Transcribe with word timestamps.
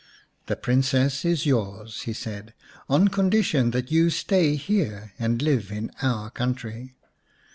"The 0.47 0.55
Princess 0.55 1.23
is 1.23 1.45
yours," 1.45 2.01
he 2.09 2.13
said," 2.13 2.55
on 2.89 3.09
condi 3.09 3.43
tion 3.43 3.69
that 3.69 3.91
you 3.91 4.09
stay 4.09 4.55
here 4.55 5.13
and 5.19 5.39
live 5.43 5.71
in 5.71 5.91
our 6.01 6.31
country. 6.31 6.95